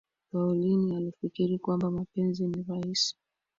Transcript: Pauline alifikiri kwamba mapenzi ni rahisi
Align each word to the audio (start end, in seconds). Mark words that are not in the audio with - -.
Pauline 0.31 0.97
alifikiri 0.97 1.59
kwamba 1.59 1.91
mapenzi 1.91 2.47
ni 2.47 2.63
rahisi 2.63 3.15